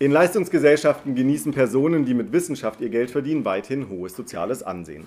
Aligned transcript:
In 0.00 0.12
Leistungsgesellschaften 0.12 1.16
genießen 1.16 1.52
Personen, 1.52 2.04
die 2.04 2.14
mit 2.14 2.32
Wissenschaft 2.32 2.80
ihr 2.80 2.88
Geld 2.88 3.10
verdienen, 3.10 3.44
weithin 3.44 3.88
hohes 3.88 4.14
soziales 4.14 4.62
Ansehen. 4.62 5.06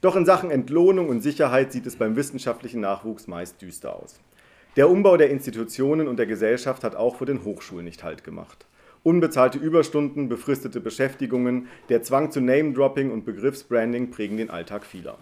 Doch 0.00 0.14
in 0.14 0.24
Sachen 0.24 0.52
Entlohnung 0.52 1.08
und 1.08 1.22
Sicherheit 1.22 1.72
sieht 1.72 1.86
es 1.86 1.96
beim 1.96 2.14
wissenschaftlichen 2.14 2.80
Nachwuchs 2.80 3.26
meist 3.26 3.60
düster 3.60 3.96
aus. 3.96 4.20
Der 4.76 4.88
Umbau 4.88 5.16
der 5.16 5.30
Institutionen 5.30 6.06
und 6.06 6.18
der 6.18 6.26
Gesellschaft 6.26 6.84
hat 6.84 6.94
auch 6.94 7.16
vor 7.16 7.26
den 7.26 7.42
Hochschulen 7.42 7.84
nicht 7.84 8.04
Halt 8.04 8.22
gemacht. 8.22 8.64
Unbezahlte 9.02 9.58
Überstunden, 9.58 10.28
befristete 10.28 10.78
Beschäftigungen, 10.78 11.66
der 11.88 12.04
Zwang 12.04 12.30
zu 12.30 12.40
Name-Dropping 12.40 13.10
und 13.10 13.24
Begriffsbranding 13.24 14.12
prägen 14.12 14.36
den 14.36 14.50
Alltag 14.50 14.86
vieler. 14.86 15.18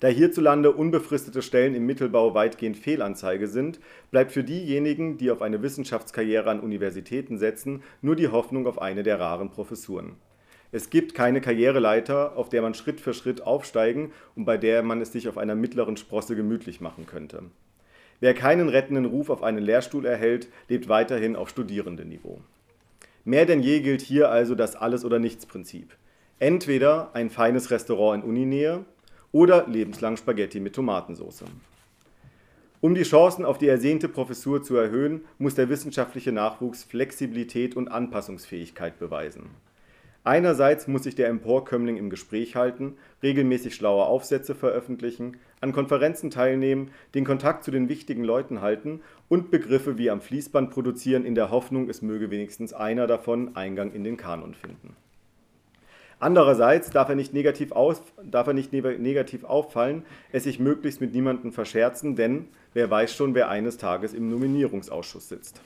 Da 0.00 0.08
hierzulande 0.08 0.72
unbefristete 0.72 1.40
Stellen 1.40 1.74
im 1.74 1.86
Mittelbau 1.86 2.34
weitgehend 2.34 2.76
Fehlanzeige 2.76 3.48
sind, 3.48 3.80
bleibt 4.10 4.32
für 4.32 4.44
diejenigen, 4.44 5.16
die 5.16 5.30
auf 5.30 5.40
eine 5.40 5.62
Wissenschaftskarriere 5.62 6.50
an 6.50 6.60
Universitäten 6.60 7.38
setzen, 7.38 7.82
nur 8.02 8.14
die 8.14 8.28
Hoffnung 8.28 8.66
auf 8.66 8.80
eine 8.80 9.02
der 9.02 9.18
raren 9.18 9.50
Professuren. 9.50 10.16
Es 10.72 10.90
gibt 10.90 11.14
keine 11.14 11.40
Karriereleiter, 11.40 12.36
auf 12.36 12.50
der 12.50 12.60
man 12.60 12.74
Schritt 12.74 13.00
für 13.00 13.14
Schritt 13.14 13.40
aufsteigen 13.40 14.12
und 14.34 14.44
bei 14.44 14.58
der 14.58 14.82
man 14.82 15.00
es 15.00 15.12
sich 15.12 15.28
auf 15.28 15.38
einer 15.38 15.54
mittleren 15.54 15.96
Sprosse 15.96 16.36
gemütlich 16.36 16.82
machen 16.82 17.06
könnte. 17.06 17.44
Wer 18.20 18.34
keinen 18.34 18.68
rettenden 18.68 19.06
Ruf 19.06 19.30
auf 19.30 19.42
einen 19.42 19.62
Lehrstuhl 19.62 20.04
erhält, 20.04 20.48
lebt 20.68 20.88
weiterhin 20.88 21.36
auf 21.36 21.48
Studierendenniveau. 21.48 22.40
Mehr 23.24 23.46
denn 23.46 23.62
je 23.62 23.80
gilt 23.80 24.02
hier 24.02 24.30
also 24.30 24.54
das 24.54 24.76
Alles- 24.76 25.04
oder 25.04 25.18
Nichts-Prinzip. 25.18 25.96
Entweder 26.38 27.10
ein 27.14 27.30
feines 27.30 27.70
Restaurant 27.70 28.22
in 28.22 28.28
Uninähe 28.28 28.84
oder 29.36 29.66
lebenslang 29.66 30.16
Spaghetti 30.16 30.60
mit 30.60 30.74
Tomatensauce. 30.74 31.44
Um 32.80 32.94
die 32.94 33.02
Chancen 33.02 33.44
auf 33.44 33.58
die 33.58 33.68
ersehnte 33.68 34.08
Professur 34.08 34.62
zu 34.62 34.76
erhöhen, 34.76 35.26
muss 35.36 35.54
der 35.54 35.68
wissenschaftliche 35.68 36.32
Nachwuchs 36.32 36.84
Flexibilität 36.84 37.76
und 37.76 37.88
Anpassungsfähigkeit 37.88 38.98
beweisen. 38.98 39.50
Einerseits 40.24 40.88
muss 40.88 41.02
sich 41.02 41.16
der 41.16 41.28
Emporkömmling 41.28 41.98
im 41.98 42.08
Gespräch 42.08 42.56
halten, 42.56 42.94
regelmäßig 43.22 43.74
schlaue 43.74 44.06
Aufsätze 44.06 44.54
veröffentlichen, 44.54 45.36
an 45.60 45.72
Konferenzen 45.72 46.30
teilnehmen, 46.30 46.90
den 47.14 47.26
Kontakt 47.26 47.62
zu 47.62 47.70
den 47.70 47.90
wichtigen 47.90 48.24
Leuten 48.24 48.62
halten 48.62 49.02
und 49.28 49.50
Begriffe 49.50 49.98
wie 49.98 50.08
am 50.08 50.22
Fließband 50.22 50.70
produzieren 50.70 51.26
in 51.26 51.34
der 51.34 51.50
Hoffnung, 51.50 51.90
es 51.90 52.00
möge 52.00 52.30
wenigstens 52.30 52.72
einer 52.72 53.06
davon 53.06 53.54
Eingang 53.54 53.92
in 53.92 54.02
den 54.02 54.16
Kanon 54.16 54.54
finden. 54.54 54.96
Andererseits 56.18 56.90
darf 56.90 57.10
er 57.10 57.14
nicht 57.14 57.34
negativ, 57.34 57.72
aus, 57.72 58.00
darf 58.22 58.46
er 58.46 58.54
nicht 58.54 58.72
negativ 58.72 59.44
auffallen, 59.44 60.02
es 60.32 60.44
sich 60.44 60.58
möglichst 60.58 61.00
mit 61.00 61.12
niemandem 61.12 61.52
verscherzen, 61.52 62.16
denn 62.16 62.48
wer 62.72 62.90
weiß 62.90 63.14
schon, 63.14 63.34
wer 63.34 63.50
eines 63.50 63.76
Tages 63.76 64.14
im 64.14 64.30
Nominierungsausschuss 64.30 65.28
sitzt. 65.28 65.60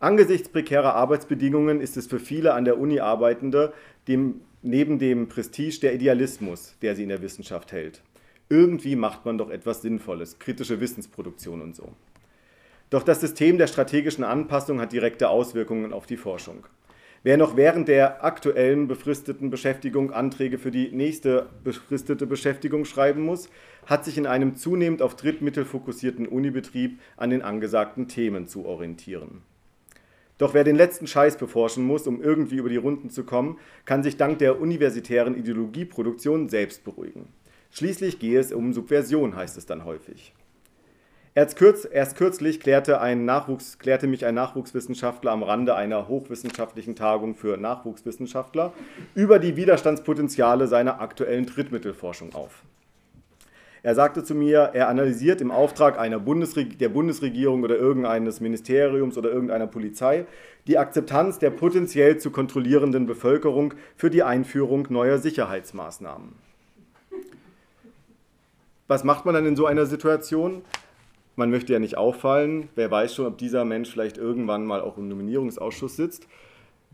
Angesichts 0.00 0.48
prekärer 0.48 0.94
Arbeitsbedingungen 0.94 1.80
ist 1.80 1.96
es 1.96 2.08
für 2.08 2.18
viele 2.18 2.54
an 2.54 2.64
der 2.64 2.78
Uni 2.78 3.00
Arbeitende 3.00 3.72
dem, 4.08 4.40
neben 4.60 4.98
dem 4.98 5.28
Prestige 5.28 5.78
der 5.80 5.94
Idealismus, 5.94 6.74
der 6.82 6.96
sie 6.96 7.04
in 7.04 7.08
der 7.08 7.22
Wissenschaft 7.22 7.72
hält. 7.72 8.02
Irgendwie 8.48 8.96
macht 8.96 9.24
man 9.24 9.38
doch 9.38 9.48
etwas 9.48 9.80
Sinnvolles, 9.80 10.38
kritische 10.38 10.80
Wissensproduktion 10.80 11.62
und 11.62 11.74
so. 11.74 11.88
Doch 12.90 13.02
das 13.02 13.20
System 13.20 13.56
der 13.56 13.68
strategischen 13.68 14.24
Anpassung 14.24 14.78
hat 14.80 14.92
direkte 14.92 15.30
Auswirkungen 15.30 15.94
auf 15.94 16.04
die 16.04 16.18
Forschung. 16.18 16.66
Wer 17.24 17.36
noch 17.36 17.56
während 17.56 17.86
der 17.86 18.24
aktuellen 18.24 18.88
befristeten 18.88 19.48
Beschäftigung 19.48 20.10
Anträge 20.10 20.58
für 20.58 20.72
die 20.72 20.90
nächste 20.90 21.46
befristete 21.62 22.26
Beschäftigung 22.26 22.84
schreiben 22.84 23.22
muss, 23.22 23.48
hat 23.86 24.04
sich 24.04 24.18
in 24.18 24.26
einem 24.26 24.56
zunehmend 24.56 25.02
auf 25.02 25.14
Drittmittel 25.14 25.64
fokussierten 25.64 26.26
Unibetrieb 26.26 26.98
an 27.16 27.30
den 27.30 27.42
angesagten 27.42 28.08
Themen 28.08 28.48
zu 28.48 28.66
orientieren. 28.66 29.42
Doch 30.38 30.52
wer 30.52 30.64
den 30.64 30.74
letzten 30.74 31.06
Scheiß 31.06 31.36
beforschen 31.36 31.84
muss, 31.84 32.08
um 32.08 32.20
irgendwie 32.20 32.56
über 32.56 32.68
die 32.68 32.76
Runden 32.76 33.08
zu 33.08 33.22
kommen, 33.22 33.58
kann 33.84 34.02
sich 34.02 34.16
dank 34.16 34.40
der 34.40 34.60
universitären 34.60 35.36
Ideologieproduktion 35.36 36.48
selbst 36.48 36.82
beruhigen. 36.82 37.28
Schließlich 37.70 38.18
gehe 38.18 38.40
es 38.40 38.52
um 38.52 38.72
Subversion, 38.72 39.36
heißt 39.36 39.56
es 39.56 39.66
dann 39.66 39.84
häufig. 39.84 40.34
Erst, 41.34 41.56
kürz, 41.56 41.88
erst 41.90 42.16
kürzlich 42.16 42.60
klärte, 42.60 43.00
ein 43.00 43.24
Nachwuchs, 43.24 43.78
klärte 43.78 44.06
mich 44.06 44.26
ein 44.26 44.34
Nachwuchswissenschaftler 44.34 45.30
am 45.30 45.42
Rande 45.42 45.74
einer 45.74 46.06
hochwissenschaftlichen 46.06 46.94
Tagung 46.94 47.34
für 47.34 47.56
Nachwuchswissenschaftler 47.56 48.74
über 49.14 49.38
die 49.38 49.56
Widerstandspotenziale 49.56 50.66
seiner 50.66 51.00
aktuellen 51.00 51.46
Drittmittelforschung 51.46 52.34
auf. 52.34 52.62
Er 53.82 53.94
sagte 53.94 54.22
zu 54.22 54.34
mir, 54.34 54.72
er 54.74 54.88
analysiert 54.88 55.40
im 55.40 55.50
Auftrag 55.50 55.98
einer 55.98 56.20
Bundesreg 56.20 56.78
der 56.78 56.90
Bundesregierung 56.90 57.64
oder 57.64 57.76
irgendeines 57.76 58.40
Ministeriums 58.40 59.16
oder 59.16 59.30
irgendeiner 59.30 59.66
Polizei 59.66 60.26
die 60.66 60.76
Akzeptanz 60.76 61.38
der 61.38 61.50
potenziell 61.50 62.18
zu 62.18 62.30
kontrollierenden 62.30 63.06
Bevölkerung 63.06 63.72
für 63.96 64.10
die 64.10 64.22
Einführung 64.22 64.86
neuer 64.90 65.18
Sicherheitsmaßnahmen. 65.18 66.34
Was 68.86 69.02
macht 69.02 69.24
man 69.24 69.34
dann 69.34 69.46
in 69.46 69.56
so 69.56 69.64
einer 69.64 69.86
Situation? 69.86 70.62
Man 71.36 71.50
möchte 71.50 71.72
ja 71.72 71.78
nicht 71.78 71.96
auffallen. 71.96 72.68
Wer 72.74 72.90
weiß 72.90 73.14
schon, 73.14 73.26
ob 73.26 73.38
dieser 73.38 73.64
Mensch 73.64 73.90
vielleicht 73.90 74.18
irgendwann 74.18 74.64
mal 74.66 74.80
auch 74.80 74.98
im 74.98 75.08
Nominierungsausschuss 75.08 75.96
sitzt. 75.96 76.26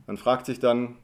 Man 0.07 0.17
fragt 0.17 0.47
sich 0.47 0.61
dann, 0.61 0.97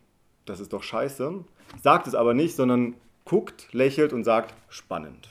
das 0.46 0.60
ist 0.60 0.72
doch 0.72 0.82
scheiße. 0.82 1.44
Sagt 1.82 2.06
es 2.06 2.14
aber 2.14 2.34
nicht, 2.34 2.54
sondern 2.54 2.94
guckt, 3.24 3.68
lächelt 3.72 4.12
und 4.12 4.24
sagt, 4.24 4.54
spannend. 4.68 5.28